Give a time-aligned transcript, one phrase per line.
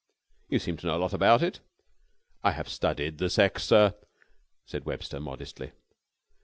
[0.49, 1.59] "You seem to know a lot about it!"
[2.43, 3.93] "I have studied the sex, sir,"
[4.65, 5.73] said Webster modestly.